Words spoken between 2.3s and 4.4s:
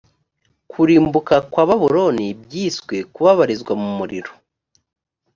byiswe kubabarizwa mu muriro